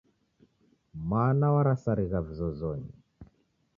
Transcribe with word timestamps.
Mwana 1.05 1.45
warasarigha 1.55 2.19
vizozonyi. 2.27 2.93